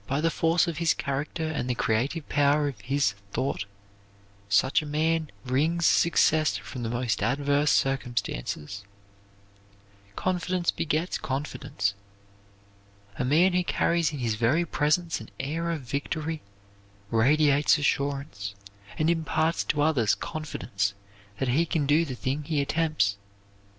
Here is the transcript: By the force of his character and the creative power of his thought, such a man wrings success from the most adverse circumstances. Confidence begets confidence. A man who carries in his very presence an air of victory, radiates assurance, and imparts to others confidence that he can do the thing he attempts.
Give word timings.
By 0.07 0.19
the 0.19 0.31
force 0.31 0.65
of 0.67 0.77
his 0.77 0.95
character 0.95 1.45
and 1.47 1.69
the 1.69 1.75
creative 1.75 2.27
power 2.27 2.67
of 2.67 2.81
his 2.81 3.11
thought, 3.33 3.65
such 4.49 4.81
a 4.81 4.85
man 4.87 5.29
wrings 5.45 5.85
success 5.85 6.57
from 6.57 6.81
the 6.81 6.89
most 6.89 7.21
adverse 7.21 7.69
circumstances. 7.69 8.83
Confidence 10.15 10.71
begets 10.71 11.19
confidence. 11.19 11.93
A 13.19 13.23
man 13.23 13.53
who 13.53 13.63
carries 13.63 14.11
in 14.11 14.17
his 14.17 14.33
very 14.33 14.65
presence 14.65 15.21
an 15.21 15.29
air 15.39 15.69
of 15.69 15.81
victory, 15.83 16.41
radiates 17.11 17.77
assurance, 17.77 18.55
and 18.97 19.07
imparts 19.07 19.63
to 19.65 19.83
others 19.83 20.15
confidence 20.15 20.95
that 21.37 21.49
he 21.49 21.63
can 21.63 21.85
do 21.85 22.05
the 22.05 22.15
thing 22.15 22.41
he 22.43 22.59
attempts. 22.59 23.17